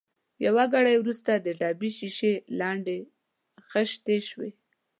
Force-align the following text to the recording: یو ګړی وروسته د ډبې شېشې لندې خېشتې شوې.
یو 0.45 0.55
ګړی 0.73 0.95
وروسته 0.99 1.31
د 1.35 1.47
ډبې 1.59 1.89
شېشې 1.97 2.33
لندې 2.59 2.97
خېشتې 3.69 4.17
شوې. 4.29 4.49